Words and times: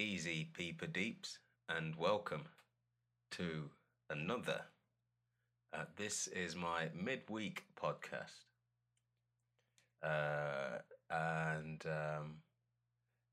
Easy 0.00 0.44
Peeper 0.56 0.86
Deeps, 0.86 1.40
and 1.68 1.96
welcome 1.96 2.44
to 3.32 3.68
another. 4.10 4.60
Uh, 5.72 5.86
this 5.96 6.28
is 6.28 6.54
my 6.54 6.88
midweek 6.94 7.64
podcast, 7.76 8.44
uh, 10.04 10.78
and 11.10 11.84
um, 11.86 12.36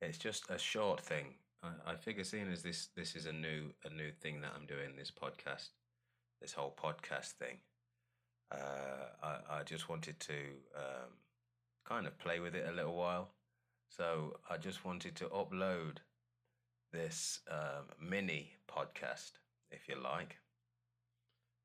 it's 0.01 0.17
just 0.17 0.49
a 0.49 0.57
short 0.57 0.99
thing. 0.99 1.35
I, 1.61 1.91
I 1.91 1.95
figure, 1.97 2.23
seeing 2.23 2.51
as 2.51 2.63
this 2.63 2.89
this 2.95 3.15
is 3.15 3.27
a 3.27 3.31
new 3.31 3.69
a 3.83 3.93
new 3.93 4.11
thing 4.11 4.41
that 4.41 4.53
I'm 4.55 4.65
doing, 4.65 4.95
this 4.97 5.11
podcast, 5.11 5.69
this 6.41 6.53
whole 6.53 6.75
podcast 6.75 7.33
thing, 7.33 7.57
uh, 8.51 9.13
I 9.21 9.59
I 9.59 9.63
just 9.63 9.87
wanted 9.87 10.19
to 10.21 10.39
um, 10.75 11.11
kind 11.87 12.07
of 12.07 12.17
play 12.17 12.39
with 12.39 12.55
it 12.55 12.67
a 12.67 12.71
little 12.71 12.95
while. 12.95 13.29
So 13.91 14.37
I 14.49 14.57
just 14.57 14.83
wanted 14.83 15.15
to 15.17 15.25
upload 15.25 15.97
this 16.95 17.41
um, 17.51 17.85
mini 17.99 18.53
podcast, 18.67 19.33
if 19.69 19.87
you 19.89 19.95
like, 20.01 20.37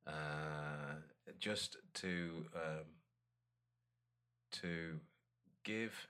uh, 0.06 0.96
just 1.38 1.76
to 1.94 2.46
um, 2.54 2.84
to 4.50 4.98
give 5.64 6.08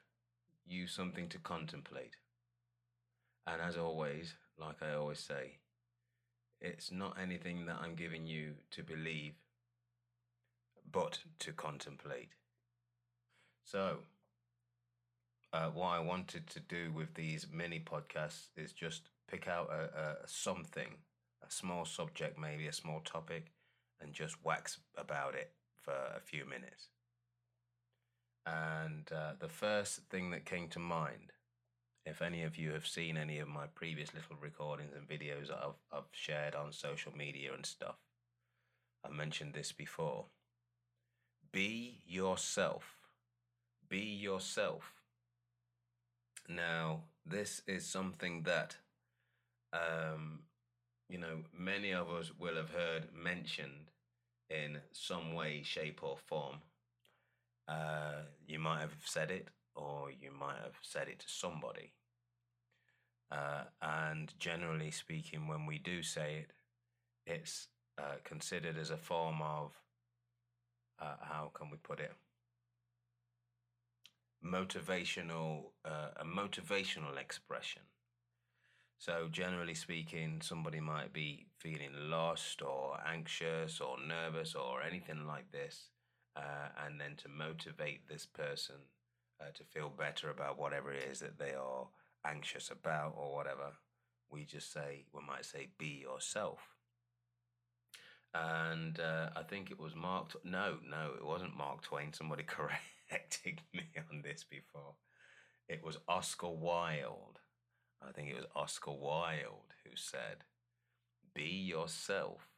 you 0.66 0.86
something 0.86 1.28
to 1.28 1.38
contemplate. 1.38 2.16
And 3.46 3.60
as 3.60 3.76
always, 3.76 4.34
like 4.58 4.82
I 4.82 4.94
always 4.94 5.18
say, 5.20 5.58
it's 6.60 6.90
not 6.90 7.16
anything 7.20 7.66
that 7.66 7.78
I'm 7.82 7.94
giving 7.94 8.26
you 8.26 8.54
to 8.70 8.82
believe, 8.82 9.34
but 10.90 11.18
to 11.40 11.52
contemplate. 11.52 12.30
So, 13.64 13.98
uh, 15.52 15.68
what 15.70 15.88
I 15.88 16.00
wanted 16.00 16.46
to 16.48 16.60
do 16.60 16.92
with 16.92 17.14
these 17.14 17.46
mini 17.52 17.80
podcasts 17.80 18.48
is 18.56 18.72
just 18.72 19.10
pick 19.28 19.48
out 19.48 19.70
a, 19.70 20.00
a 20.00 20.28
something, 20.28 20.98
a 21.46 21.50
small 21.50 21.84
subject, 21.84 22.38
maybe 22.38 22.66
a 22.66 22.72
small 22.72 23.00
topic, 23.00 23.52
and 24.00 24.12
just 24.12 24.44
wax 24.44 24.78
about 24.96 25.34
it 25.34 25.52
for 25.82 25.92
a 25.92 26.20
few 26.20 26.44
minutes. 26.44 26.88
And 28.46 29.10
uh, 29.12 29.32
the 29.38 29.48
first 29.48 30.00
thing 30.08 30.30
that 30.30 30.44
came 30.44 30.68
to 30.68 30.78
mind, 30.78 31.32
if 32.06 32.22
any 32.22 32.42
of 32.42 32.56
you 32.56 32.70
have 32.72 32.86
seen 32.86 33.16
any 33.16 33.38
of 33.38 33.48
my 33.48 33.66
previous 33.74 34.14
little 34.14 34.36
recordings 34.40 34.94
and 34.96 35.08
videos 35.08 35.48
that 35.48 35.58
I've, 35.62 35.98
I've 35.98 36.08
shared 36.12 36.54
on 36.54 36.72
social 36.72 37.12
media 37.16 37.52
and 37.54 37.66
stuff, 37.66 37.96
I 39.04 39.10
mentioned 39.10 39.54
this 39.54 39.72
before. 39.72 40.26
Be 41.52 42.00
yourself. 42.06 42.84
Be 43.88 43.98
yourself. 43.98 44.99
Now, 46.50 47.04
this 47.24 47.62
is 47.68 47.86
something 47.86 48.42
that, 48.42 48.76
um, 49.72 50.40
you 51.08 51.16
know, 51.16 51.44
many 51.56 51.92
of 51.92 52.10
us 52.10 52.32
will 52.36 52.56
have 52.56 52.70
heard 52.70 53.14
mentioned 53.14 53.92
in 54.48 54.78
some 54.90 55.32
way, 55.32 55.62
shape, 55.62 56.00
or 56.02 56.16
form. 56.16 56.56
Uh, 57.68 58.22
you 58.48 58.58
might 58.58 58.80
have 58.80 58.96
said 59.04 59.30
it, 59.30 59.46
or 59.76 60.10
you 60.10 60.32
might 60.32 60.56
have 60.64 60.74
said 60.82 61.06
it 61.06 61.20
to 61.20 61.28
somebody. 61.28 61.92
Uh, 63.30 63.62
and 63.80 64.34
generally 64.40 64.90
speaking, 64.90 65.46
when 65.46 65.66
we 65.66 65.78
do 65.78 66.02
say 66.02 66.44
it, 66.46 66.52
it's 67.32 67.68
uh, 67.96 68.16
considered 68.24 68.76
as 68.76 68.90
a 68.90 68.96
form 68.96 69.40
of, 69.40 69.70
uh, 71.00 71.14
how 71.20 71.52
can 71.54 71.70
we 71.70 71.76
put 71.76 72.00
it? 72.00 72.12
Motivational, 74.44 75.72
uh, 75.84 76.10
a 76.16 76.24
motivational 76.24 77.16
expression. 77.18 77.82
So, 78.98 79.28
generally 79.30 79.74
speaking, 79.74 80.40
somebody 80.42 80.80
might 80.80 81.12
be 81.12 81.46
feeling 81.58 81.92
lost 82.10 82.60
or 82.62 82.98
anxious 83.06 83.80
or 83.80 83.96
nervous 83.98 84.54
or 84.54 84.82
anything 84.82 85.26
like 85.26 85.50
this. 85.52 85.88
Uh, 86.36 86.68
and 86.86 87.00
then 87.00 87.16
to 87.16 87.28
motivate 87.28 88.08
this 88.08 88.26
person 88.26 88.76
uh, 89.40 89.50
to 89.54 89.64
feel 89.64 89.88
better 89.88 90.30
about 90.30 90.58
whatever 90.58 90.92
it 90.92 91.08
is 91.10 91.20
that 91.20 91.38
they 91.38 91.54
are 91.54 91.88
anxious 92.26 92.70
about 92.70 93.14
or 93.16 93.34
whatever, 93.34 93.72
we 94.30 94.44
just 94.44 94.72
say, 94.72 95.04
we 95.12 95.20
might 95.26 95.44
say, 95.44 95.68
be 95.78 96.02
yourself. 96.02 96.60
And 98.34 99.00
uh, 99.00 99.30
I 99.34 99.42
think 99.42 99.70
it 99.70 99.80
was 99.80 99.94
Mark. 99.96 100.36
No, 100.44 100.76
no, 100.88 101.12
it 101.16 101.24
wasn't 101.24 101.56
Mark 101.56 101.82
Twain. 101.82 102.12
Somebody 102.12 102.44
corrected 103.10 103.60
me 103.74 103.84
on 104.10 104.22
this 104.22 104.44
before. 104.48 104.94
It 105.68 105.84
was 105.84 105.98
Oscar 106.08 106.48
Wilde. 106.48 107.38
I 108.02 108.12
think 108.12 108.28
it 108.30 108.36
was 108.36 108.46
Oscar 108.56 108.92
Wilde 108.92 109.74
who 109.84 109.90
said, 109.94 110.44
Be 111.34 111.42
yourself 111.42 112.48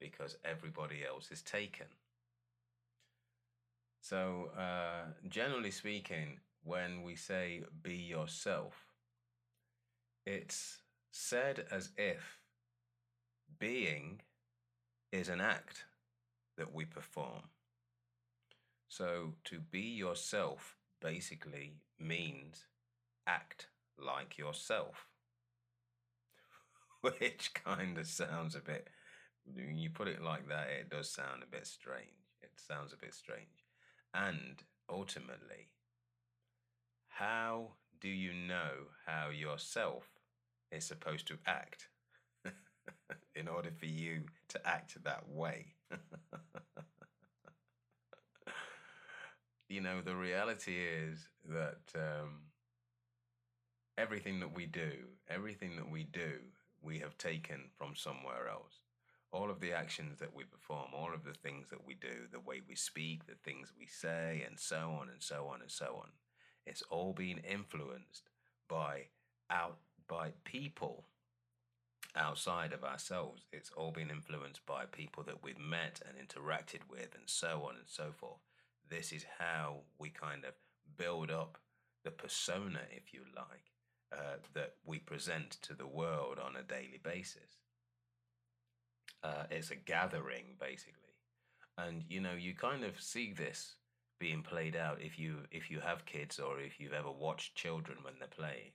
because 0.00 0.36
everybody 0.44 1.04
else 1.08 1.30
is 1.30 1.42
taken. 1.42 1.86
So, 4.00 4.50
uh, 4.58 5.12
generally 5.28 5.70
speaking, 5.70 6.40
when 6.64 7.02
we 7.02 7.14
say 7.14 7.62
be 7.82 7.94
yourself, 7.94 8.74
it's 10.26 10.78
said 11.12 11.66
as 11.70 11.90
if 11.96 12.38
being 13.58 14.20
is 15.12 15.28
an 15.28 15.40
act 15.40 15.84
that 16.56 16.74
we 16.74 16.84
perform. 16.84 17.42
So, 18.92 19.34
to 19.46 19.58
be 19.58 19.80
yourself 19.80 20.76
basically 21.00 21.80
means 21.98 22.66
act 23.26 23.68
like 23.98 24.38
yourself, 24.38 25.08
which 27.00 27.52
kind 27.54 27.98
of 27.98 28.06
sounds 28.06 28.54
a 28.54 28.60
bit, 28.60 28.88
when 29.46 29.76
you 29.78 29.90
put 29.90 30.08
it 30.08 30.22
like 30.22 30.48
that, 30.48 30.68
it 30.70 30.90
does 30.90 31.10
sound 31.10 31.42
a 31.42 31.46
bit 31.50 31.66
strange. 31.66 32.08
It 32.42 32.50
sounds 32.56 32.92
a 32.92 32.96
bit 32.96 33.14
strange. 33.14 33.64
And 34.14 34.62
ultimately, 34.88 35.70
how 37.08 37.74
do 38.00 38.08
you 38.08 38.32
know 38.32 38.88
how 39.06 39.28
yourself 39.30 40.08
is 40.70 40.84
supposed 40.84 41.26
to 41.28 41.38
act 41.46 41.88
in 43.34 43.48
order 43.48 43.70
for 43.70 43.86
you 43.86 44.24
to 44.48 44.66
act 44.66 45.02
that 45.04 45.28
way? 45.28 45.74
you 49.72 49.80
know, 49.80 50.02
the 50.02 50.14
reality 50.14 50.76
is 50.76 51.28
that 51.48 51.80
um, 51.96 52.42
everything 53.96 54.40
that 54.40 54.54
we 54.54 54.66
do, 54.66 54.92
everything 55.30 55.76
that 55.76 55.90
we 55.90 56.04
do, 56.04 56.40
we 56.82 56.98
have 56.98 57.16
taken 57.16 57.70
from 57.78 57.96
somewhere 57.96 58.48
else. 58.50 58.80
All 59.32 59.50
of 59.50 59.60
the 59.60 59.72
actions 59.72 60.18
that 60.18 60.36
we 60.36 60.44
perform, 60.44 60.88
all 60.92 61.14
of 61.14 61.24
the 61.24 61.32
things 61.32 61.68
that 61.70 61.86
we 61.86 61.94
do, 61.94 62.28
the 62.30 62.40
way 62.40 62.60
we 62.68 62.74
speak, 62.74 63.24
the 63.24 63.36
things 63.42 63.72
we 63.78 63.86
say, 63.86 64.44
and 64.46 64.60
so 64.60 64.94
on 65.00 65.08
and 65.08 65.22
so 65.22 65.48
on 65.50 65.62
and 65.62 65.70
so 65.70 65.98
on, 66.02 66.10
it's 66.66 66.82
all 66.90 67.14
been 67.14 67.38
influenced 67.38 68.28
by 68.68 69.06
out 69.48 69.78
by 70.06 70.32
people 70.44 71.06
outside 72.14 72.74
of 72.74 72.84
ourselves. 72.84 73.46
It's 73.50 73.70
all 73.74 73.90
been 73.90 74.10
influenced 74.10 74.66
by 74.66 74.84
people 74.84 75.22
that 75.22 75.42
we've 75.42 75.58
met 75.58 76.02
and 76.06 76.18
interacted 76.18 76.90
with, 76.90 77.14
and 77.14 77.24
so 77.24 77.62
on 77.66 77.76
and 77.76 77.88
so 77.88 78.12
forth. 78.14 78.51
This 78.92 79.10
is 79.10 79.24
how 79.38 79.84
we 79.98 80.10
kind 80.10 80.44
of 80.44 80.52
build 80.98 81.30
up 81.30 81.56
the 82.04 82.10
persona, 82.10 82.80
if 82.90 83.14
you 83.14 83.20
like, 83.34 83.72
uh, 84.12 84.36
that 84.52 84.74
we 84.84 84.98
present 84.98 85.52
to 85.62 85.74
the 85.74 85.86
world 85.86 86.38
on 86.38 86.56
a 86.56 86.62
daily 86.62 87.00
basis. 87.02 87.56
Uh, 89.24 89.44
it's 89.50 89.70
a 89.70 89.76
gathering, 89.76 90.56
basically, 90.60 91.16
and 91.78 92.04
you 92.06 92.20
know 92.20 92.34
you 92.34 92.54
kind 92.54 92.84
of 92.84 93.00
see 93.00 93.32
this 93.32 93.76
being 94.18 94.42
played 94.42 94.76
out 94.76 95.00
if 95.00 95.18
you 95.18 95.38
if 95.50 95.70
you 95.70 95.80
have 95.80 96.04
kids 96.04 96.38
or 96.38 96.60
if 96.60 96.78
you've 96.78 96.92
ever 96.92 97.10
watched 97.10 97.54
children 97.54 97.98
when 98.02 98.14
they're 98.18 98.28
playing. 98.28 98.72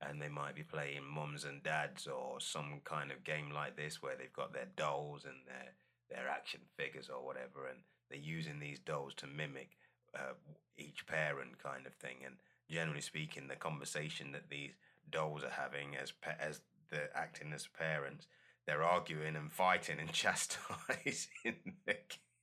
And 0.00 0.20
they 0.20 0.28
might 0.30 0.56
be 0.56 0.64
playing 0.64 1.04
mums 1.04 1.44
and 1.44 1.62
dads 1.62 2.08
or 2.08 2.40
some 2.40 2.80
kind 2.84 3.12
of 3.12 3.22
game 3.22 3.50
like 3.50 3.76
this 3.76 4.02
where 4.02 4.16
they've 4.16 4.32
got 4.32 4.52
their 4.54 4.68
dolls 4.76 5.26
and 5.26 5.36
their 5.46 5.74
their 6.08 6.28
action 6.28 6.60
figures 6.76 7.10
or 7.10 7.24
whatever. 7.24 7.66
And 7.68 7.80
they're 8.12 8.20
using 8.20 8.60
these 8.60 8.78
dolls 8.78 9.14
to 9.14 9.26
mimic 9.26 9.70
uh, 10.16 10.34
each 10.76 11.06
parent 11.06 11.62
kind 11.62 11.86
of 11.86 11.94
thing 11.94 12.16
and 12.24 12.36
generally 12.70 13.00
speaking 13.00 13.48
the 13.48 13.56
conversation 13.56 14.32
that 14.32 14.50
these 14.50 14.72
dolls 15.10 15.42
are 15.42 15.50
having 15.50 15.96
as 16.00 16.12
pa- 16.12 16.36
as 16.38 16.60
the 16.90 17.14
acting 17.16 17.52
as 17.54 17.66
parents 17.66 18.26
they're 18.66 18.82
arguing 18.82 19.36
and 19.36 19.52
fighting 19.52 19.98
and 19.98 20.12
chastising 20.14 21.74
the 21.86 21.96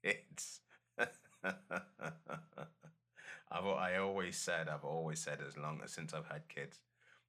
kids 0.04 0.62
I've 3.51 3.66
I 3.66 3.98
always 3.98 4.38
said 4.38 4.69
I've 4.69 4.86
always 4.86 5.19
said 5.19 5.39
as 5.48 5.57
long 5.57 5.81
as 5.83 5.92
since 5.92 6.13
I've 6.13 6.27
had 6.27 6.48
kids 6.50 6.80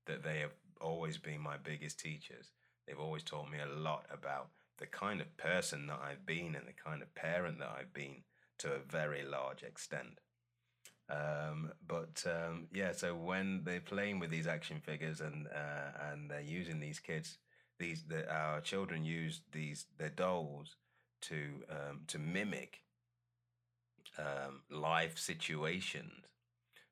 that 0.07 0.23
they 0.23 0.41
have 0.41 0.53
always 0.81 1.19
been 1.19 1.41
my 1.41 1.57
biggest 1.57 2.01
teachers. 2.01 2.51
They've 2.87 2.99
always 2.99 3.23
taught 3.23 3.51
me 3.51 3.59
a 3.61 3.67
lot 3.81 4.07
about 4.13 4.49
the 4.79 4.87
kind 4.87 5.21
of 5.21 5.37
person 5.37 5.87
that 5.87 6.01
I've 6.03 6.27
been 6.27 6.55
and 6.57 6.67
the 6.67 6.73
kind 6.73 7.03
of 7.03 7.15
parent 7.15 7.59
that 7.61 7.71
I've 7.79 7.93
been 7.93 8.23
to 8.61 8.73
a 8.73 8.79
very 8.79 9.25
large 9.25 9.62
extent. 9.62 10.21
Um, 11.11 11.73
but 11.87 12.25
um, 12.27 12.69
yeah, 12.73 12.93
so 12.93 13.15
when 13.15 13.62
they're 13.65 13.81
playing 13.81 14.21
with 14.21 14.31
these 14.31 14.47
action 14.47 14.81
figures 14.81 15.21
and 15.21 15.49
uh, 15.49 16.12
and 16.12 16.31
they're 16.31 16.41
using 16.41 16.79
these 16.79 17.01
kids, 17.01 17.39
these 17.79 18.05
the, 18.05 18.31
our 18.33 18.61
children 18.61 19.05
use 19.05 19.41
these 19.51 19.87
their 19.99 20.11
dolls 20.11 20.77
to 21.23 21.65
um, 21.69 22.03
to 22.07 22.19
mimic 22.19 22.83
um, 24.19 24.63
life 24.71 25.19
situations, 25.19 26.27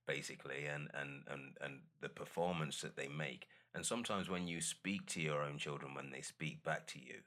basically, 0.07 0.67
and, 0.67 0.89
and 0.95 1.23
and 1.31 1.57
and 1.61 1.81
the 2.01 2.09
performance 2.09 2.81
that 2.81 2.97
they 2.97 3.09
make. 3.09 3.47
And 3.75 3.87
sometimes 3.87 4.29
when 4.29 4.49
you 4.49 4.61
speak 4.61 5.07
to 5.11 5.21
your 5.21 5.43
own 5.43 5.59
children, 5.59 5.95
when 5.95 6.11
they 6.11 6.23
speak 6.23 6.65
back 6.65 6.89
to 6.89 6.99
you, 6.99 7.21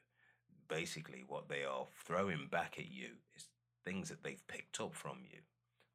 basically 0.67 1.23
what 1.25 1.47
they 1.47 1.63
are 1.63 1.85
throwing 2.05 2.47
back 2.51 2.75
at 2.77 2.91
you 2.91 3.09
is 3.35 3.47
things 3.83 4.09
that 4.09 4.23
they've 4.23 4.45
picked 4.47 4.79
up 4.79 4.93
from 4.93 5.19
you 5.23 5.39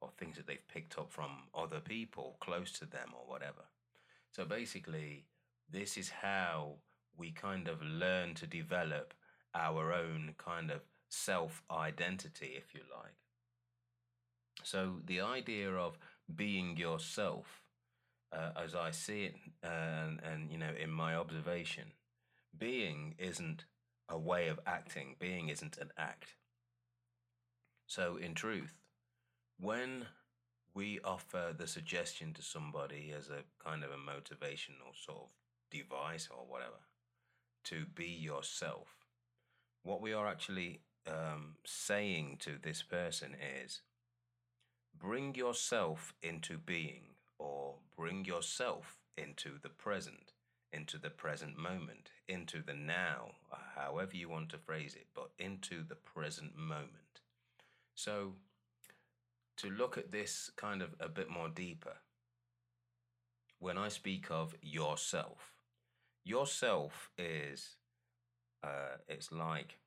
or 0.01 0.11
things 0.19 0.37
that 0.37 0.47
they've 0.47 0.69
picked 0.69 0.99
up 0.99 1.11
from 1.11 1.31
other 1.55 1.81
people 1.81 2.37
close 2.41 2.73
to 2.73 2.85
them 2.85 3.11
or 3.15 3.31
whatever. 3.31 3.65
So 4.31 4.45
basically, 4.45 5.25
this 5.71 5.97
is 5.97 6.11
how 6.11 6.75
we 7.17 7.31
kind 7.31 7.69
of 7.69 7.83
learn 7.83 8.35
to 8.35 8.47
develop 8.47 9.15
our 9.55 9.93
own 9.93 10.35
kind 10.39 10.71
of 10.71 10.83
self 11.09 11.63
identity, 11.71 12.53
if 12.57 12.75
you 12.75 12.83
like. 12.95 13.15
So 14.63 14.97
the 15.05 15.21
idea 15.21 15.71
of 15.71 15.99
being 16.35 16.77
yourself, 16.77 17.47
uh, 18.33 18.51
as 18.63 18.75
I 18.75 18.91
see 18.91 19.25
it, 19.25 19.35
uh, 19.65 19.69
and, 19.69 20.21
and 20.23 20.51
you 20.51 20.59
know, 20.59 20.73
in 20.79 20.91
my 20.91 21.15
observation, 21.15 21.85
being 22.59 23.15
isn't 23.19 23.65
a 24.09 24.19
way 24.19 24.49
of 24.49 24.61
acting. 24.67 25.17
Being 25.19 25.49
isn't 25.49 25.79
an 25.79 25.91
act. 25.97 26.35
So, 27.87 28.17
in 28.17 28.35
truth, 28.35 28.75
when 29.59 30.07
we 30.75 31.01
offer 31.05 31.55
the 31.57 31.67
suggestion 31.67 32.35
to 32.35 32.43
somebody 32.43 33.13
as 33.17 33.31
a 33.31 33.45
kind 33.65 33.85
of 33.85 33.91
a 33.91 33.95
motivational 33.95 34.95
sort 34.95 35.19
of 35.19 35.29
device 35.71 36.29
or 36.31 36.45
whatever 36.47 36.81
to 37.65 37.87
be 37.95 38.07
yourself, 38.07 38.89
what 39.83 40.03
we 40.03 40.13
are 40.13 40.27
actually 40.27 40.81
um, 41.07 41.55
saying 41.65 42.39
to 42.41 42.59
this 42.61 42.83
person 42.83 43.37
is 43.65 43.83
bring 44.99 45.35
yourself 45.35 46.13
into 46.23 46.59
being 46.59 47.15
or 47.39 47.77
bring 47.97 48.25
yourself 48.25 48.99
into 49.17 49.59
the 49.63 49.69
present, 49.69 50.33
into 50.73 50.99
the 50.99 51.11
present 51.11 51.57
moment, 51.57 52.11
into 52.29 52.63
the 52.63 52.75
now, 52.75 53.31
however 53.77 54.17
you 54.17 54.29
want 54.29 54.49
to 54.49 54.59
phrase 54.59 54.95
it, 54.95 55.07
but 55.15 55.31
into 55.39 55.85
the 55.87 55.95
present 55.95 56.57
moment. 56.57 57.21
So, 57.97 58.35
to 59.57 59.71
look 59.71 59.97
at 59.97 60.13
this 60.13 60.51
kind 60.57 60.83
of 60.83 60.95
a 61.01 61.09
bit 61.09 61.31
more 61.31 61.49
deeper, 61.49 61.97
when 63.59 63.79
I 63.79 63.89
speak 63.89 64.27
of 64.31 64.55
yourself, 64.61 65.55
yourself 66.23 67.11
is, 67.17 67.77
uh, 68.63 68.99
it's 69.09 69.33
like 69.33 69.79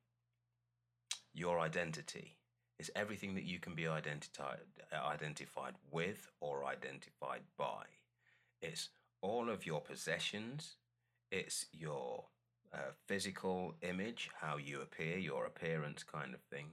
your 1.32 1.60
identity. 1.60 2.36
It's 2.80 2.90
everything 2.96 3.36
that 3.36 3.44
you 3.44 3.60
can 3.60 3.76
be 3.76 3.86
identified, 3.86 4.58
identified 4.92 5.74
with 5.92 6.28
or 6.40 6.64
identified 6.64 7.42
by. 7.56 7.84
It's 8.60 8.88
all 9.22 9.48
of 9.48 9.66
your 9.66 9.80
possessions. 9.80 10.74
It's 11.30 11.66
your 11.72 12.24
uh, 12.72 12.92
physical 13.06 13.76
image, 13.82 14.30
how 14.40 14.56
you 14.56 14.80
appear, 14.80 15.16
your 15.16 15.46
appearance 15.46 16.02
kind 16.02 16.34
of 16.34 16.40
thing. 16.40 16.72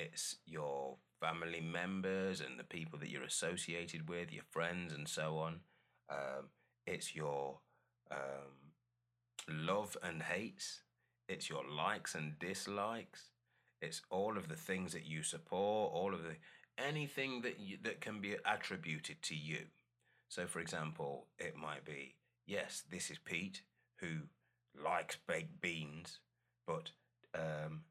It's 0.00 0.36
your 0.46 0.96
family 1.20 1.60
members 1.60 2.40
and 2.40 2.58
the 2.58 2.64
people 2.64 2.98
that 3.00 3.10
you're 3.10 3.22
associated 3.22 4.08
with, 4.08 4.32
your 4.32 4.44
friends, 4.50 4.94
and 4.94 5.06
so 5.06 5.36
on. 5.36 5.60
Um, 6.08 6.48
it's 6.86 7.14
your 7.14 7.58
um, 8.10 8.72
love 9.46 9.96
and 10.02 10.22
hates. 10.22 10.82
It's 11.28 11.50
your 11.50 11.64
likes 11.68 12.14
and 12.14 12.38
dislikes. 12.38 13.30
It's 13.82 14.00
all 14.10 14.38
of 14.38 14.48
the 14.48 14.56
things 14.56 14.92
that 14.94 15.04
you 15.04 15.22
support, 15.22 15.92
all 15.92 16.14
of 16.14 16.22
the 16.22 16.36
anything 16.78 17.42
that 17.42 17.60
you, 17.60 17.76
that 17.82 18.00
can 18.00 18.20
be 18.20 18.36
attributed 18.46 19.22
to 19.22 19.34
you. 19.34 19.66
So, 20.28 20.46
for 20.46 20.60
example, 20.60 21.26
it 21.38 21.56
might 21.56 21.84
be 21.84 22.14
yes, 22.46 22.84
this 22.90 23.10
is 23.10 23.18
Pete 23.18 23.62
who 23.96 24.22
likes 24.82 25.18
baked 25.26 25.60
beans, 25.60 26.20
but 26.66 26.90
um, 27.34 27.82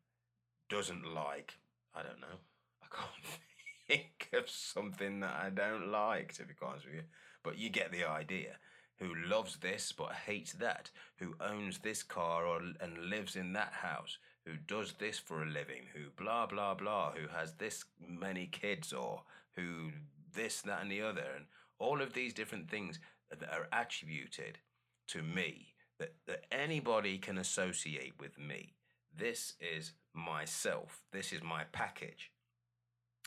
doesn't 0.70 1.14
like 1.14 1.59
I 1.96 2.04
don't 2.04 2.22
know 2.22 2.38
I 2.84 2.96
can't 2.96 3.40
think 3.88 4.30
of 4.34 4.50
something 4.50 5.20
that 5.22 5.36
I 5.36 5.50
don't 5.50 5.92
like, 5.92 6.34
to 6.34 6.44
be 6.44 6.54
honest 6.62 6.86
with 6.86 6.96
you. 6.96 7.04
But 7.44 7.58
you 7.58 7.70
get 7.70 7.92
the 7.92 8.06
idea. 8.06 8.58
Who 8.98 9.16
loves 9.16 9.58
this 9.58 9.94
but 9.94 10.12
hates 10.12 10.54
that? 10.54 10.92
Who 11.18 11.36
owns 11.40 11.80
this 11.80 12.04
car 12.04 12.46
or, 12.46 12.62
and 12.82 13.10
lives 13.10 13.36
in 13.36 13.54
that 13.54 13.74
house? 13.74 14.18
Who 14.46 14.56
does 14.68 14.94
this 14.94 15.18
for 15.18 15.44
a 15.44 15.50
living? 15.50 15.84
Who 15.94 16.10
blah, 16.22 16.48
blah, 16.48 16.74
blah? 16.74 17.14
Who 17.14 17.28
has 17.30 17.54
this 17.54 17.86
many 18.06 18.48
kids 18.48 18.92
or 18.92 19.24
who 19.56 19.92
this, 20.34 20.62
that, 20.64 20.82
and 20.82 20.92
the 20.92 21.02
other? 21.02 21.26
And 21.36 21.46
all 21.78 22.02
of 22.02 22.14
these 22.14 22.34
different 22.34 22.70
things 22.70 23.00
that 23.30 23.44
are 23.44 23.68
attributed 23.72 24.60
to 25.08 25.22
me 25.22 25.76
that, 26.00 26.16
that 26.28 26.46
anybody 26.52 27.18
can 27.18 27.38
associate 27.38 28.14
with 28.20 28.38
me. 28.38 28.74
This 29.16 29.54
is 29.60 29.94
myself. 30.14 31.02
This 31.12 31.34
is 31.34 31.44
my 31.44 31.64
package. 31.72 32.32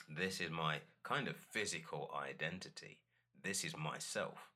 This 0.08 0.40
is 0.40 0.50
my 0.50 0.78
kind 1.02 1.28
of 1.28 1.36
physical 1.36 2.10
identity. 2.16 2.98
This 3.42 3.64
is 3.64 3.76
myself. 3.76 4.50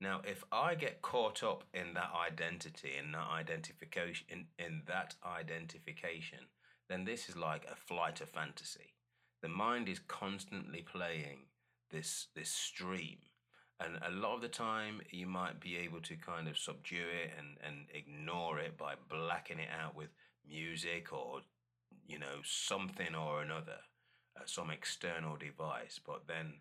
Now, 0.00 0.20
if 0.24 0.42
I 0.50 0.74
get 0.74 1.00
caught 1.00 1.44
up 1.44 1.64
in 1.72 1.94
that 1.94 2.10
identity, 2.28 2.92
in 2.98 3.12
that 3.12 3.28
identification, 3.32 4.26
in, 4.28 4.46
in 4.58 4.82
that 4.86 5.14
identification, 5.24 6.40
then 6.88 7.04
this 7.04 7.28
is 7.28 7.36
like 7.36 7.64
a 7.70 7.76
flight 7.76 8.20
of 8.20 8.28
fantasy. 8.28 8.94
The 9.42 9.48
mind 9.48 9.88
is 9.88 10.00
constantly 10.00 10.82
playing 10.82 11.46
this 11.90 12.28
this 12.34 12.50
stream. 12.50 13.18
And 13.80 13.98
a 14.06 14.10
lot 14.10 14.36
of 14.36 14.42
the 14.42 14.48
time 14.48 15.00
you 15.10 15.26
might 15.26 15.60
be 15.60 15.76
able 15.76 16.00
to 16.02 16.16
kind 16.16 16.48
of 16.48 16.58
subdue 16.58 17.08
it 17.24 17.32
and, 17.36 17.56
and 17.66 17.86
ignore 17.92 18.58
it 18.58 18.76
by 18.76 18.94
blacking 19.08 19.58
it 19.58 19.68
out 19.82 19.96
with 19.96 20.08
music 20.48 21.12
or 21.12 21.40
you 22.06 22.18
know 22.18 22.40
something 22.44 23.14
or 23.14 23.42
another 23.42 23.78
uh, 24.36 24.42
some 24.46 24.70
external 24.70 25.36
device, 25.36 26.00
but 26.04 26.26
then 26.26 26.54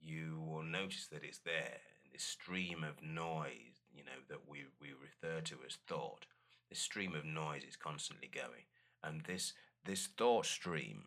you 0.00 0.42
will 0.46 0.62
notice 0.62 1.06
that 1.10 1.24
it's 1.24 1.38
there. 1.38 1.78
This 2.12 2.22
stream 2.22 2.84
of 2.84 3.02
noise, 3.02 3.80
you 3.92 4.04
know, 4.04 4.20
that 4.28 4.48
we, 4.48 4.64
we 4.80 4.88
refer 4.88 5.40
to 5.40 5.56
as 5.66 5.78
thought, 5.88 6.26
this 6.68 6.78
stream 6.78 7.14
of 7.14 7.24
noise 7.24 7.62
is 7.68 7.76
constantly 7.76 8.28
going. 8.32 8.66
And 9.02 9.22
this, 9.22 9.54
this 9.84 10.06
thought 10.06 10.46
stream, 10.46 11.04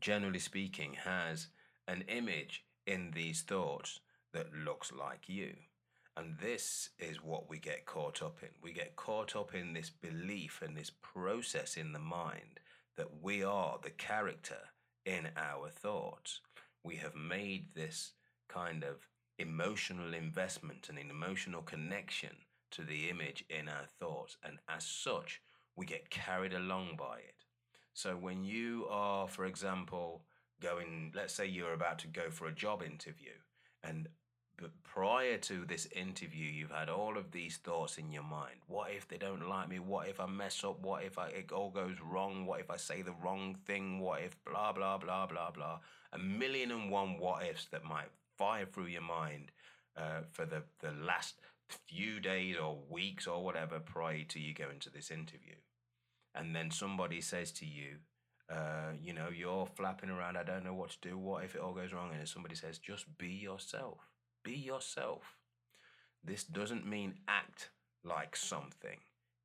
generally 0.00 0.38
speaking, 0.38 0.94
has 1.04 1.48
an 1.86 2.04
image 2.08 2.64
in 2.86 3.12
these 3.14 3.42
thoughts 3.42 4.00
that 4.32 4.52
looks 4.52 4.92
like 4.92 5.28
you. 5.28 5.54
And 6.20 6.36
this 6.36 6.90
is 6.98 7.22
what 7.22 7.48
we 7.48 7.58
get 7.58 7.86
caught 7.86 8.22
up 8.22 8.42
in. 8.42 8.50
We 8.62 8.74
get 8.74 8.94
caught 8.94 9.34
up 9.34 9.54
in 9.54 9.72
this 9.72 9.88
belief 9.88 10.60
and 10.62 10.76
this 10.76 10.90
process 11.00 11.78
in 11.78 11.94
the 11.94 11.98
mind 11.98 12.60
that 12.98 13.22
we 13.22 13.42
are 13.42 13.78
the 13.82 13.88
character 13.88 14.58
in 15.06 15.30
our 15.38 15.70
thoughts. 15.70 16.42
We 16.84 16.96
have 16.96 17.14
made 17.14 17.74
this 17.74 18.12
kind 18.50 18.84
of 18.84 18.96
emotional 19.38 20.12
investment 20.12 20.90
and 20.90 20.98
an 20.98 21.08
emotional 21.08 21.62
connection 21.62 22.36
to 22.72 22.82
the 22.82 23.08
image 23.08 23.46
in 23.48 23.66
our 23.70 23.86
thoughts, 23.98 24.36
and 24.44 24.58
as 24.68 24.84
such, 24.84 25.40
we 25.74 25.86
get 25.86 26.10
carried 26.10 26.52
along 26.52 26.96
by 26.98 27.16
it. 27.20 27.46
So, 27.94 28.14
when 28.14 28.44
you 28.44 28.86
are, 28.90 29.26
for 29.26 29.46
example, 29.46 30.26
going, 30.60 31.12
let's 31.16 31.32
say 31.32 31.46
you're 31.46 31.72
about 31.72 31.98
to 32.00 32.08
go 32.08 32.30
for 32.30 32.46
a 32.46 32.54
job 32.54 32.82
interview, 32.82 33.32
and 33.82 34.06
but 34.60 34.70
prior 34.82 35.38
to 35.38 35.64
this 35.64 35.86
interview, 35.86 36.44
you've 36.44 36.70
had 36.70 36.88
all 36.88 37.16
of 37.16 37.30
these 37.30 37.56
thoughts 37.56 37.96
in 37.96 38.12
your 38.12 38.22
mind. 38.22 38.56
What 38.66 38.90
if 38.90 39.08
they 39.08 39.16
don't 39.16 39.48
like 39.48 39.68
me? 39.68 39.78
What 39.78 40.08
if 40.08 40.20
I 40.20 40.26
mess 40.26 40.62
up? 40.62 40.82
What 40.82 41.02
if 41.02 41.18
I, 41.18 41.28
it 41.28 41.52
all 41.52 41.70
goes 41.70 41.96
wrong? 42.00 42.44
What 42.44 42.60
if 42.60 42.70
I 42.70 42.76
say 42.76 43.02
the 43.02 43.14
wrong 43.22 43.56
thing? 43.66 44.00
What 44.00 44.20
if 44.22 44.36
blah, 44.44 44.72
blah, 44.72 44.98
blah, 44.98 45.26
blah, 45.26 45.50
blah? 45.50 45.78
A 46.12 46.18
million 46.18 46.70
and 46.70 46.90
one 46.90 47.18
what 47.18 47.44
ifs 47.44 47.66
that 47.72 47.84
might 47.84 48.10
fire 48.36 48.66
through 48.66 48.86
your 48.86 49.02
mind 49.02 49.50
uh, 49.96 50.22
for 50.30 50.44
the, 50.44 50.62
the 50.80 50.92
last 50.92 51.36
few 51.86 52.20
days 52.20 52.56
or 52.56 52.78
weeks 52.90 53.26
or 53.26 53.42
whatever 53.42 53.78
prior 53.80 54.24
to 54.24 54.38
you 54.40 54.52
going 54.52 54.80
to 54.80 54.90
this 54.90 55.10
interview. 55.10 55.54
And 56.34 56.54
then 56.54 56.70
somebody 56.70 57.20
says 57.20 57.52
to 57.52 57.66
you, 57.66 57.96
uh, 58.52 58.92
you 59.00 59.14
know, 59.14 59.28
you're 59.34 59.66
flapping 59.66 60.10
around, 60.10 60.36
I 60.36 60.42
don't 60.42 60.64
know 60.64 60.74
what 60.74 60.90
to 60.90 61.08
do. 61.08 61.16
What 61.16 61.44
if 61.44 61.54
it 61.54 61.60
all 61.60 61.72
goes 61.72 61.92
wrong? 61.92 62.10
And 62.12 62.28
somebody 62.28 62.56
says, 62.56 62.78
just 62.78 63.06
be 63.16 63.28
yourself 63.28 64.09
be 64.42 64.54
yourself. 64.54 65.36
This 66.24 66.44
doesn't 66.44 66.86
mean 66.86 67.14
act 67.28 67.70
like 68.04 68.36
something. 68.36 68.98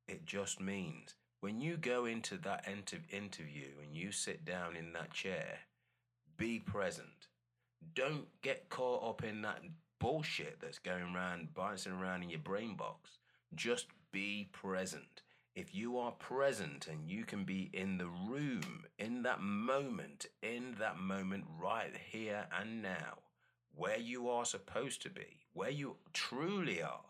It 0.08 0.26
just 0.26 0.60
means 0.60 1.14
when 1.40 1.60
you 1.60 1.76
go 1.76 2.04
into 2.04 2.36
that 2.38 2.66
inter- 2.70 2.98
interview 3.10 3.68
and 3.82 3.94
you 3.94 4.12
sit 4.12 4.44
down 4.44 4.76
in 4.76 4.92
that 4.92 5.12
chair, 5.12 5.58
be 6.36 6.58
present. 6.58 7.28
Don't 7.94 8.26
get 8.42 8.68
caught 8.68 9.08
up 9.08 9.24
in 9.24 9.42
that 9.42 9.60
bullshit 9.98 10.60
that's 10.60 10.78
going 10.78 11.14
around, 11.14 11.54
bouncing 11.54 11.92
around 11.92 12.22
in 12.22 12.30
your 12.30 12.40
brain 12.40 12.76
box. 12.76 13.18
Just 13.54 13.86
be 14.12 14.48
present. 14.52 15.22
If 15.54 15.74
you 15.74 15.98
are 15.98 16.12
present 16.12 16.86
and 16.86 17.08
you 17.08 17.24
can 17.24 17.44
be 17.44 17.70
in 17.72 17.96
the 17.96 18.08
room, 18.28 18.84
in 18.98 19.22
that 19.22 19.40
moment, 19.40 20.26
in 20.42 20.76
that 20.78 20.98
moment 20.98 21.44
right 21.58 21.94
here 22.10 22.46
and 22.60 22.82
now, 22.82 23.18
where 23.76 23.98
you 23.98 24.28
are 24.28 24.44
supposed 24.44 25.02
to 25.02 25.10
be, 25.10 25.40
where 25.52 25.70
you 25.70 25.96
truly 26.12 26.82
are, 26.82 27.04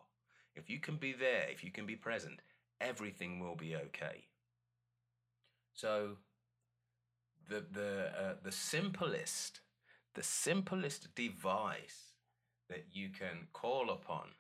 if 0.55 0.69
you 0.69 0.81
can 0.81 0.97
be 0.97 1.13
there, 1.13 1.47
if 1.51 1.63
you 1.63 1.71
can 1.71 1.87
be 1.87 1.97
present, 1.97 2.41
everything 2.81 3.39
will 3.39 3.55
be 3.55 3.77
okay. 3.77 4.27
So, 5.75 6.17
the 7.49 7.65
the 7.73 8.11
uh, 8.19 8.35
the 8.43 8.53
simplest, 8.53 9.61
the 10.15 10.23
simplest 10.23 11.15
device 11.15 12.15
that 12.69 12.87
you 12.93 13.11
can 13.11 13.47
call 13.53 13.91
upon 13.91 14.31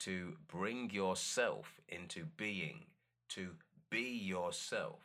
to 0.00 0.34
bring 0.46 0.90
yourself 0.90 1.80
into 1.88 2.24
being, 2.36 2.84
to 3.30 3.50
be 3.90 4.16
yourself, 4.16 5.00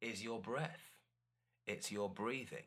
is 0.00 0.22
your 0.22 0.40
breath. 0.40 0.98
It's 1.66 1.90
your 1.90 2.10
breathing. 2.10 2.66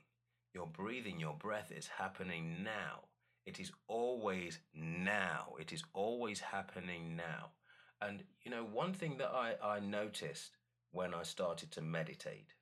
Your 0.53 0.67
breathing, 0.67 1.19
your 1.19 1.35
breath 1.35 1.71
is 1.71 1.87
happening 1.99 2.63
now. 2.63 3.01
It 3.45 3.59
is 3.59 3.71
always 3.87 4.59
now. 4.73 5.53
It 5.59 5.73
is 5.73 5.83
always 5.93 6.39
happening 6.39 7.15
now. 7.15 7.51
And, 8.01 8.23
you 8.43 8.51
know, 8.51 8.63
one 8.63 8.93
thing 8.93 9.17
that 9.17 9.31
I, 9.33 9.55
I 9.63 9.79
noticed 9.79 10.57
when 10.91 11.13
I 11.13 11.23
started 11.23 11.71
to 11.71 11.81
meditate 11.81 12.53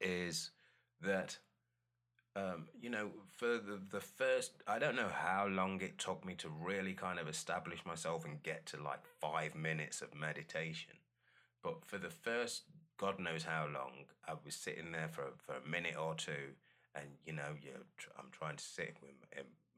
is 0.00 0.50
that, 1.00 1.38
um, 2.36 2.68
you 2.80 2.90
know, 2.90 3.10
for 3.28 3.58
the, 3.58 3.80
the 3.90 4.00
first, 4.00 4.52
I 4.66 4.78
don't 4.78 4.96
know 4.96 5.10
how 5.12 5.46
long 5.46 5.80
it 5.80 5.98
took 5.98 6.24
me 6.24 6.34
to 6.36 6.48
really 6.48 6.92
kind 6.92 7.18
of 7.18 7.28
establish 7.28 7.84
myself 7.86 8.24
and 8.24 8.42
get 8.42 8.66
to 8.66 8.82
like 8.82 9.04
five 9.20 9.54
minutes 9.54 10.02
of 10.02 10.14
meditation. 10.14 10.92
But 11.62 11.84
for 11.84 11.98
the 11.98 12.10
first, 12.10 12.62
God 12.98 13.18
knows 13.18 13.44
how 13.44 13.66
long, 13.72 14.06
I 14.28 14.34
was 14.44 14.54
sitting 14.54 14.92
there 14.92 15.08
for, 15.08 15.24
for 15.38 15.54
a 15.54 15.68
minute 15.68 15.96
or 15.98 16.14
two 16.14 16.54
and 16.94 17.06
you 17.24 17.32
know 17.32 17.56
you 17.60 17.72
I'm 18.18 18.30
trying 18.30 18.56
to 18.56 18.64
sit 18.64 18.96
with 19.02 19.14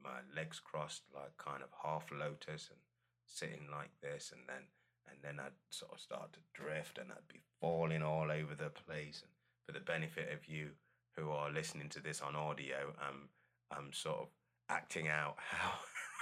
my 0.03 0.19
legs 0.35 0.59
crossed 0.59 1.03
like 1.13 1.35
kind 1.37 1.63
of 1.63 1.69
half 1.83 2.05
lotus 2.11 2.69
and 2.69 2.79
sitting 3.25 3.67
like 3.71 3.91
this 4.01 4.31
and 4.33 4.43
then 4.47 4.63
and 5.07 5.17
then 5.21 5.43
I'd 5.43 5.53
sort 5.69 5.93
of 5.93 5.99
start 5.99 6.33
to 6.33 6.39
drift 6.53 6.97
and 6.97 7.11
I'd 7.11 7.27
be 7.31 7.41
falling 7.59 8.03
all 8.03 8.31
over 8.31 8.55
the 8.55 8.69
place 8.69 9.21
and 9.21 9.31
for 9.65 9.71
the 9.71 9.83
benefit 9.83 10.31
of 10.31 10.47
you 10.47 10.69
who 11.15 11.31
are 11.31 11.51
listening 11.51 11.89
to 11.89 12.01
this 12.01 12.21
on 12.21 12.35
audio 12.35 12.93
I'm 12.99 13.29
I'm 13.71 13.93
sort 13.93 14.19
of 14.19 14.27
acting 14.69 15.07
out 15.07 15.35
how 15.49 15.71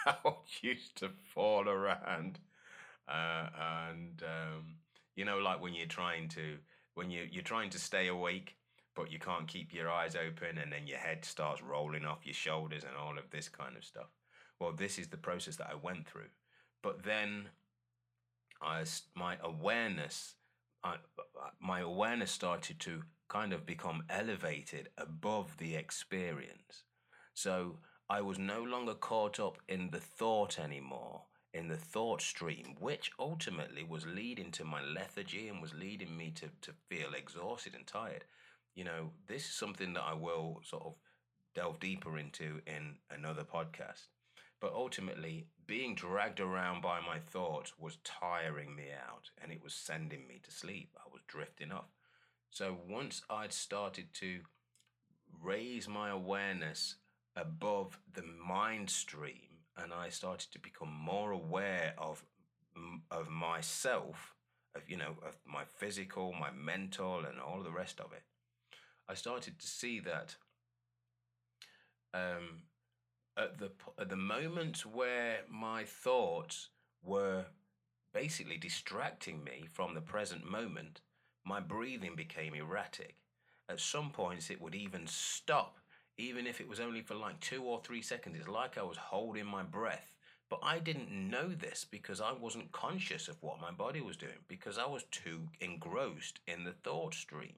how 0.06 0.18
I 0.26 0.34
used 0.62 0.98
to 0.98 1.10
fall 1.34 1.68
around. 1.68 2.40
Uh, 3.08 3.48
and 3.90 4.24
um, 4.24 4.76
you 5.16 5.26
know 5.26 5.38
like 5.40 5.62
when 5.62 5.74
you're 5.74 5.86
trying 5.86 6.30
to 6.30 6.58
when 6.96 7.12
you 7.12 7.28
you're 7.30 7.44
trying 7.44 7.70
to 7.72 7.80
stay 7.80 8.08
awake 8.08 8.56
but 8.96 9.12
you 9.12 9.20
can't 9.20 9.48
keep 9.48 9.74
your 9.74 9.90
eyes 9.90 10.16
open 10.16 10.58
and 10.58 10.72
then 10.72 10.88
your 10.88 10.98
head 10.98 11.26
starts 11.26 11.62
rolling 11.62 12.06
off 12.06 12.26
your 12.26 12.34
shoulders 12.34 12.84
and 12.84 12.96
all 12.96 13.18
of 13.18 13.30
this 13.32 13.50
kind 13.50 13.76
of 13.76 13.84
stuff. 13.84 14.10
Well, 14.60 14.72
this 14.72 15.00
is 15.00 15.08
the 15.08 15.18
process 15.18 15.56
that 15.58 15.70
I 15.72 15.76
went 15.76 16.08
through. 16.08 16.30
But 16.82 17.04
then 17.04 17.50
I, 18.62 18.84
my 19.16 19.38
awareness, 19.42 20.36
I, 20.84 20.96
my 21.60 21.80
awareness 21.80 22.32
started 22.32 22.80
to 22.82 23.04
kind 23.30 23.52
of 23.52 23.66
become 23.66 24.04
elevated 24.10 24.90
above 24.98 25.58
the 25.58 25.76
experience. 25.76 26.84
So 27.34 27.80
I 28.10 28.22
was 28.22 28.38
no 28.38 28.62
longer 28.62 28.94
caught 28.94 29.40
up 29.40 29.58
in 29.68 29.90
the 29.90 30.00
thought 30.00 30.60
anymore, 30.60 31.24
in 31.54 31.68
the 31.68 31.78
thought 31.78 32.22
stream, 32.22 32.76
which 32.80 33.12
ultimately 33.18 33.84
was 33.84 34.06
leading 34.06 34.52
to 34.52 34.64
my 34.64 34.84
lethargy 34.84 35.48
and 35.48 35.62
was 35.62 35.74
leading 35.74 36.16
me 36.16 36.32
to, 36.36 36.50
to 36.62 36.74
feel 36.90 37.14
exhausted 37.16 37.74
and 37.74 37.88
tired 37.88 38.26
you 38.76 38.84
know, 38.84 39.12
this 39.28 39.44
is 39.44 39.54
something 39.54 39.94
that 39.94 40.04
I 40.04 40.14
will 40.14 40.62
sort 40.64 40.84
of 40.84 40.94
delve 41.56 41.80
deeper 41.80 42.18
into 42.18 42.62
in 42.66 42.96
another 43.10 43.44
podcast. 43.44 44.08
But 44.60 44.74
ultimately, 44.74 45.48
being 45.68 45.94
dragged 45.96 46.40
around 46.40 46.82
by 46.82 47.00
my 47.02 47.20
thoughts 47.20 47.74
was 47.78 47.98
tiring 48.04 48.76
me 48.76 48.86
out 48.92 49.30
and 49.42 49.52
it 49.52 49.62
was 49.64 49.74
sending 49.74 50.28
me 50.28 50.40
to 50.44 50.52
sleep. 50.52 50.92
I 50.98 51.10
was 51.12 51.22
drifting 51.28 51.72
off. 51.72 51.90
So 52.50 52.78
once 52.88 53.24
I'd 53.30 53.54
started 53.54 54.14
to 54.16 54.40
raise 55.42 55.88
my 55.88 56.10
awareness 56.10 56.96
above 57.36 58.00
the 58.14 58.24
mind 58.24 58.90
stream 58.90 59.60
and 59.78 59.92
I 59.92 60.10
started 60.10 60.52
to 60.52 60.60
become 60.60 60.94
more 60.94 61.32
aware 61.32 61.94
of 61.98 62.24
of 63.12 63.30
myself, 63.30 64.34
of 64.76 64.82
you 64.88 64.98
know, 64.98 65.16
of 65.26 65.38
my 65.46 65.64
physical, 65.66 66.34
my 66.34 66.52
mental, 66.52 67.26
and 67.26 67.40
all 67.40 67.62
the 67.62 67.72
rest 67.72 68.00
of 68.00 68.12
it, 68.14 68.24
I 69.10 69.16
started 69.16 69.60
to 69.60 69.68
see 69.68 70.00
that 70.02 70.36
um, 72.14 72.64
at 73.38 73.58
the 73.58 73.72
at 74.00 74.10
the 74.10 74.16
moment 74.16 74.86
where 74.86 75.40
my 75.50 75.84
thoughts 75.84 76.70
were 77.04 77.46
basically 78.14 78.58
distracting 78.58 79.44
me 79.44 79.66
from 79.72 79.94
the 79.94 80.02
present 80.02 80.50
moment, 80.50 81.02
my 81.46 81.60
breathing 81.60 82.16
became 82.16 82.54
erratic. 82.54 83.16
At 83.70 83.80
some 83.80 84.12
points, 84.12 84.50
it 84.50 84.62
would 84.62 84.76
even 84.76 85.08
stop, 85.08 85.80
even 86.18 86.46
if 86.46 86.62
it 86.62 86.68
was 86.68 86.80
only 86.80 87.02
for 87.02 87.16
like 87.16 87.40
two 87.40 87.64
or 87.64 87.82
three 87.82 88.02
seconds. 88.02 88.38
It's 88.38 88.48
like 88.48 88.78
I 88.78 88.84
was 88.84 88.98
holding 88.98 89.46
my 89.46 89.64
breath. 89.64 90.14
But 90.50 90.60
I 90.62 90.78
didn't 90.78 91.10
know 91.10 91.48
this 91.50 91.84
because 91.90 92.22
I 92.22 92.32
wasn't 92.32 92.72
conscious 92.72 93.28
of 93.28 93.42
what 93.42 93.60
my 93.60 93.72
body 93.72 94.02
was 94.02 94.18
doing 94.18 94.44
because 94.48 94.78
I 94.78 94.86
was 94.86 95.04
too 95.10 95.50
engrossed 95.60 96.42
in 96.46 96.64
the 96.64 96.74
thought 96.74 97.16
stream. 97.16 97.56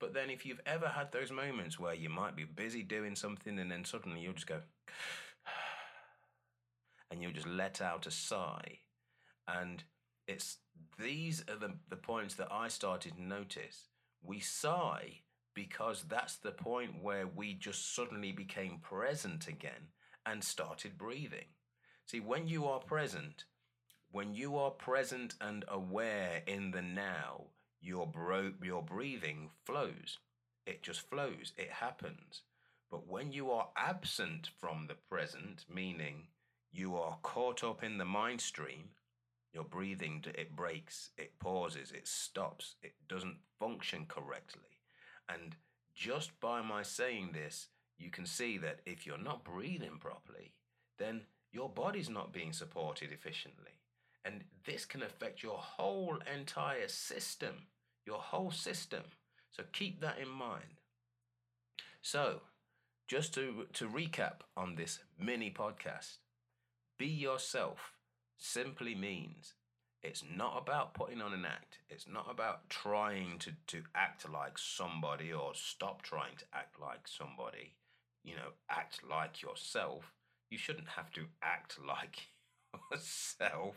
But 0.00 0.14
then 0.14 0.30
if 0.30 0.46
you've 0.46 0.60
ever 0.64 0.88
had 0.88 1.10
those 1.10 1.32
moments 1.32 1.78
where 1.78 1.94
you 1.94 2.08
might 2.08 2.36
be 2.36 2.44
busy 2.44 2.82
doing 2.82 3.16
something 3.16 3.58
and 3.58 3.70
then 3.70 3.84
suddenly 3.84 4.20
you'll 4.20 4.34
just 4.34 4.46
go, 4.46 4.60
and 7.10 7.20
you'll 7.20 7.32
just 7.32 7.48
let 7.48 7.80
out 7.80 8.06
a 8.06 8.10
sigh. 8.10 8.78
And 9.48 9.82
it's 10.26 10.58
these 10.98 11.44
are 11.48 11.56
the, 11.56 11.72
the 11.88 11.96
points 11.96 12.34
that 12.34 12.48
I 12.52 12.68
started 12.68 13.16
to 13.16 13.22
notice. 13.22 13.88
We 14.22 14.40
sigh 14.40 15.20
because 15.54 16.04
that's 16.08 16.36
the 16.36 16.52
point 16.52 17.02
where 17.02 17.26
we 17.26 17.54
just 17.54 17.94
suddenly 17.94 18.30
became 18.30 18.78
present 18.78 19.48
again 19.48 19.88
and 20.24 20.44
started 20.44 20.96
breathing. 20.96 21.46
See, 22.06 22.20
when 22.20 22.46
you 22.46 22.66
are 22.66 22.78
present, 22.78 23.44
when 24.12 24.34
you 24.34 24.56
are 24.56 24.70
present 24.70 25.34
and 25.40 25.64
aware 25.68 26.42
in 26.46 26.70
the 26.70 26.82
now, 26.82 27.46
your 27.80 28.06
bro- 28.06 28.54
your 28.62 28.82
breathing 28.82 29.50
flows. 29.64 30.18
It 30.66 30.82
just 30.82 31.00
flows. 31.00 31.52
It 31.56 31.70
happens. 31.70 32.42
But 32.90 33.06
when 33.06 33.32
you 33.32 33.50
are 33.50 33.68
absent 33.76 34.50
from 34.58 34.86
the 34.86 34.94
present, 34.94 35.64
meaning 35.72 36.28
you 36.72 36.96
are 36.96 37.18
caught 37.22 37.62
up 37.62 37.82
in 37.82 37.98
the 37.98 38.04
mind 38.04 38.40
stream, 38.40 38.90
your 39.52 39.64
breathing 39.64 40.24
it 40.26 40.54
breaks, 40.54 41.10
it 41.16 41.38
pauses, 41.38 41.92
it 41.92 42.06
stops, 42.06 42.76
it 42.82 42.94
doesn't 43.08 43.38
function 43.58 44.06
correctly. 44.06 44.80
And 45.28 45.56
just 45.94 46.38
by 46.40 46.62
my 46.62 46.82
saying 46.82 47.30
this, 47.32 47.68
you 47.98 48.10
can 48.10 48.26
see 48.26 48.58
that 48.58 48.80
if 48.86 49.06
you're 49.06 49.18
not 49.18 49.44
breathing 49.44 49.98
properly, 49.98 50.52
then 50.98 51.22
your 51.52 51.68
body's 51.68 52.08
not 52.08 52.32
being 52.32 52.52
supported 52.52 53.10
efficiently. 53.10 53.80
And 54.24 54.44
this 54.66 54.84
can 54.84 55.02
affect 55.02 55.42
your 55.42 55.58
whole 55.58 56.18
entire 56.32 56.88
system, 56.88 57.66
your 58.06 58.18
whole 58.18 58.50
system. 58.50 59.02
So 59.50 59.62
keep 59.72 60.00
that 60.00 60.18
in 60.18 60.28
mind. 60.28 60.80
So, 62.02 62.42
just 63.06 63.34
to, 63.34 63.66
to 63.72 63.88
recap 63.88 64.40
on 64.56 64.74
this 64.74 65.00
mini 65.18 65.50
podcast, 65.50 66.18
be 66.98 67.06
yourself 67.06 67.92
simply 68.36 68.94
means 68.94 69.54
it's 70.02 70.22
not 70.36 70.56
about 70.56 70.94
putting 70.94 71.20
on 71.20 71.32
an 71.32 71.44
act. 71.44 71.78
It's 71.88 72.06
not 72.06 72.28
about 72.30 72.70
trying 72.70 73.38
to, 73.40 73.52
to 73.68 73.82
act 73.94 74.28
like 74.30 74.56
somebody 74.56 75.32
or 75.32 75.52
stop 75.54 76.02
trying 76.02 76.36
to 76.36 76.44
act 76.52 76.80
like 76.80 77.08
somebody. 77.08 77.74
You 78.24 78.36
know, 78.36 78.50
act 78.70 79.00
like 79.08 79.42
yourself. 79.42 80.12
You 80.50 80.58
shouldn't 80.58 80.88
have 80.88 81.10
to 81.12 81.26
act 81.42 81.78
like 81.86 82.28
yourself. 82.92 83.74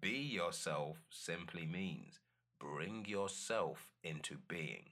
Be 0.00 0.18
yourself 0.18 0.98
simply 1.10 1.66
means 1.66 2.18
bring 2.58 3.04
yourself 3.06 3.90
into 4.04 4.36
being, 4.48 4.90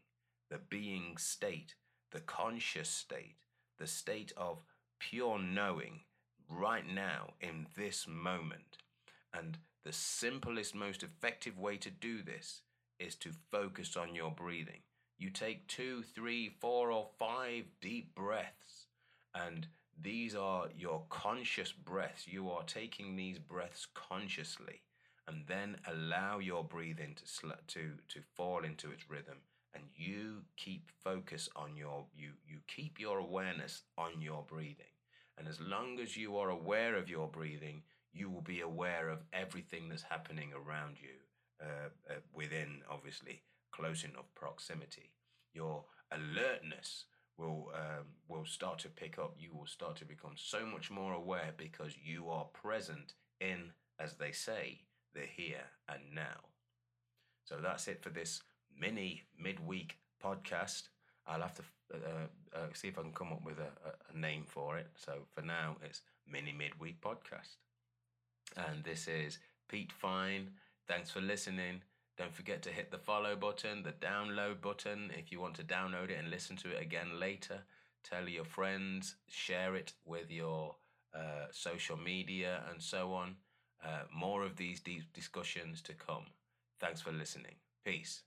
the 0.50 0.58
being 0.58 1.16
state, 1.16 1.74
the 2.10 2.20
conscious 2.20 2.88
state, 2.88 3.36
the 3.78 3.86
state 3.86 4.32
of 4.36 4.64
pure 4.98 5.38
knowing 5.38 6.00
right 6.48 6.86
now 6.86 7.34
in 7.40 7.66
this 7.76 8.06
moment. 8.08 8.78
And 9.32 9.58
the 9.84 9.92
simplest, 9.92 10.74
most 10.74 11.02
effective 11.04 11.58
way 11.58 11.76
to 11.78 11.90
do 11.90 12.22
this 12.22 12.62
is 12.98 13.14
to 13.16 13.30
focus 13.50 13.96
on 13.96 14.14
your 14.14 14.32
breathing. 14.32 14.82
You 15.18 15.30
take 15.30 15.68
two, 15.68 16.02
three, 16.02 16.48
four, 16.60 16.90
or 16.90 17.06
five 17.18 17.64
deep 17.80 18.14
breaths, 18.14 18.86
And 19.34 19.68
these 20.00 20.34
are 20.34 20.66
your 20.76 21.04
conscious 21.08 21.72
breaths. 21.72 22.26
You 22.26 22.50
are 22.50 22.64
taking 22.64 23.14
these 23.14 23.38
breaths 23.38 23.86
consciously 23.94 24.82
and 25.30 25.44
then 25.46 25.76
allow 25.86 26.40
your 26.40 26.64
breathing 26.64 27.14
to 27.14 27.26
sl- 27.26 27.62
to 27.68 27.92
to 28.08 28.20
fall 28.36 28.64
into 28.64 28.90
its 28.90 29.08
rhythm 29.08 29.38
and 29.74 29.84
you 29.94 30.42
keep 30.56 30.90
focus 31.04 31.48
on 31.54 31.76
your 31.76 32.04
you 32.14 32.30
you 32.46 32.58
keep 32.66 32.98
your 32.98 33.18
awareness 33.18 33.82
on 33.96 34.20
your 34.20 34.42
breathing. 34.42 34.94
And 35.38 35.48
as 35.48 35.60
long 35.60 35.98
as 36.00 36.16
you 36.16 36.36
are 36.36 36.50
aware 36.50 36.96
of 36.96 37.08
your 37.08 37.28
breathing 37.28 37.82
you 38.12 38.28
will 38.28 38.42
be 38.42 38.60
aware 38.60 39.08
of 39.08 39.20
everything 39.32 39.88
that's 39.88 40.02
happening 40.02 40.50
around 40.52 40.96
you 41.00 41.14
uh, 41.62 41.90
uh, 42.10 42.14
within 42.34 42.82
obviously 42.90 43.42
close 43.70 44.02
enough 44.02 44.26
proximity. 44.34 45.12
Your 45.54 45.84
alertness 46.10 47.04
will 47.38 47.70
um, 47.74 48.06
will 48.28 48.44
start 48.44 48.80
to 48.80 48.88
pick 48.88 49.18
up. 49.18 49.36
You 49.38 49.50
will 49.54 49.66
start 49.66 49.96
to 49.96 50.04
become 50.04 50.34
so 50.34 50.66
much 50.66 50.90
more 50.90 51.12
aware 51.12 51.52
because 51.56 51.94
you 52.02 52.28
are 52.28 52.46
present 52.46 53.14
in 53.40 53.70
as 54.00 54.14
they 54.14 54.32
say 54.32 54.80
the 55.14 55.20
here 55.36 55.64
and 55.88 56.00
now 56.14 56.50
so 57.44 57.56
that's 57.60 57.88
it 57.88 58.00
for 58.02 58.10
this 58.10 58.42
mini 58.78 59.22
midweek 59.36 59.98
podcast. 60.22 60.84
I'll 61.26 61.40
have 61.40 61.54
to 61.54 61.62
uh, 61.92 62.56
uh, 62.56 62.58
see 62.74 62.88
if 62.88 62.98
I 62.98 63.02
can 63.02 63.12
come 63.12 63.32
up 63.32 63.44
with 63.44 63.58
a, 63.58 64.14
a, 64.14 64.16
name 64.16 64.44
for 64.46 64.78
it. 64.78 64.86
So 64.94 65.14
for 65.34 65.42
now, 65.42 65.76
it's 65.82 66.02
mini 66.30 66.52
midweek 66.52 67.00
podcast. 67.00 67.56
And 68.56 68.84
this 68.84 69.08
is 69.08 69.38
Pete 69.68 69.92
Fine. 69.92 70.50
Thanks 70.86 71.10
for 71.10 71.20
listening. 71.20 71.82
Don't 72.16 72.34
forget 72.34 72.62
to 72.62 72.70
hit 72.70 72.90
the 72.90 72.98
follow 72.98 73.34
button, 73.34 73.82
the 73.82 73.92
download 73.92 74.60
button 74.60 75.10
if 75.16 75.32
you 75.32 75.40
want 75.40 75.54
to 75.56 75.64
download 75.64 76.10
it 76.10 76.18
and 76.18 76.30
listen 76.30 76.56
to 76.58 76.70
it 76.70 76.82
again 76.82 77.18
later. 77.18 77.60
Tell 78.04 78.28
your 78.28 78.44
friends, 78.44 79.16
share 79.28 79.74
it 79.74 79.92
with 80.04 80.30
your 80.30 80.76
uh, 81.14 81.46
social 81.50 81.96
media 81.96 82.62
and 82.70 82.82
so 82.82 83.12
on. 83.12 83.36
Uh, 83.84 84.02
more 84.14 84.44
of 84.44 84.56
these 84.56 84.80
deep 84.80 85.12
discussions 85.12 85.80
to 85.82 85.94
come. 85.94 86.26
Thanks 86.80 87.00
for 87.00 87.12
listening. 87.12 87.56
Peace. 87.84 88.22